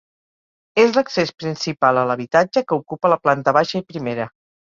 És 0.83 0.95
l'accés 0.95 1.31
principal 1.43 2.01
a 2.03 2.07
l'habitatge 2.11 2.65
que 2.71 2.79
ocupa 2.85 3.13
la 3.15 3.19
planta 3.27 3.53
baixa 3.61 3.83
i 3.85 3.85
primera. 3.93 4.27